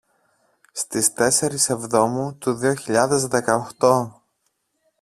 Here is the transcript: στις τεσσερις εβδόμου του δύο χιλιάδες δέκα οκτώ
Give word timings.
στις 0.71 1.13
τεσσερις 1.13 1.69
εβδόμου 1.69 2.35
του 2.37 2.53
δύο 2.55 2.73
χιλιάδες 2.73 3.25
δέκα 3.27 3.55
οκτώ 3.55 4.23